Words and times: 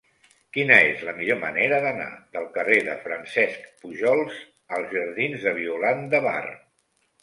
Quina 0.55 0.77
és 0.93 1.03
la 1.09 1.13
millor 1.17 1.37
manera 1.43 1.81
d'anar 1.83 2.09
del 2.39 2.49
carrer 2.57 2.81
de 2.89 2.97
Francesc 3.05 3.71
Pujols 3.85 4.43
als 4.81 4.93
jardins 5.01 5.49
de 5.51 5.59
Violant 5.65 6.07
de 6.17 6.29
Bar? 6.31 6.47